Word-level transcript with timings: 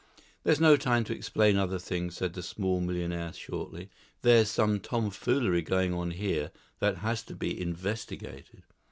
"There's 0.43 0.59
no 0.59 0.77
time 0.77 1.03
to 1.03 1.15
explain 1.15 1.57
other 1.57 1.77
things," 1.77 2.17
said 2.17 2.33
the 2.33 2.41
small 2.41 2.81
millionaire 2.81 3.33
shortly. 3.33 3.91
"There's 4.23 4.49
some 4.49 4.79
tomfoolery 4.79 5.61
going 5.61 5.93
on 5.93 6.09
here 6.09 6.49
that 6.79 6.97
has 7.05 7.21
to 7.25 7.35
be 7.35 7.61
investigated." 7.61 8.63